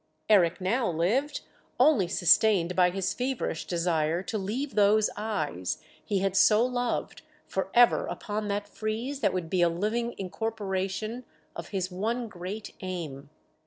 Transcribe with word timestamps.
Eric 0.29 0.59
now 0.59 0.89
lived 0.89 1.41
only 1.79 2.07
sustained 2.07 2.75
by 2.75 2.89
his 2.89 3.13
feverish 3.13 3.67
desire 3.67 4.23
to 4.23 4.37
leave 4.39 4.73
those 4.73 5.11
eyes, 5.15 5.77
he 6.03 6.17
had 6.17 6.35
so 6.35 6.65
loved, 6.65 7.21
for 7.45 7.69
ever 7.75 8.07
upon 8.07 8.47
that 8.47 8.67
frieze 8.67 9.19
that 9.19 9.31
would 9.31 9.47
be 9.47 9.61
a 9.61 9.69
living 9.69 10.15
incorporation 10.17 11.23
of 11.55 11.67
his 11.69 11.91
one 11.91 12.27
great 12.27 12.73
aim. 12.81 13.29